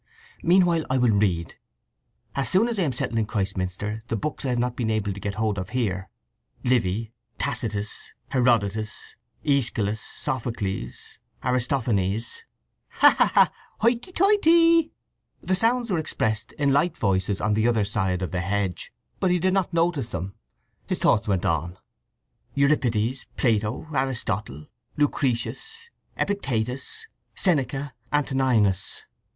[0.41, 1.59] "Meanwhile I will read,
[2.33, 5.13] as soon as I am settled in Christminster, the books I have not been able
[5.13, 6.09] to get hold of here:
[6.63, 9.13] Livy, Tacitus, Herodotus,
[9.45, 12.41] Æschylus, Sophocles, Aristophanes—"
[12.89, 13.51] "Ha, ha, ha!
[13.81, 14.91] Hoity toity!"
[15.43, 19.29] The sounds were expressed in light voices on the other side of the hedge, but
[19.29, 20.33] he did not notice them.
[20.87, 21.77] His thoughts went on:
[22.55, 24.65] "—Euripides, Plato, Aristotle,
[24.97, 27.05] Lucretius, Epictetus,
[27.35, 29.03] Seneca, Antoninus.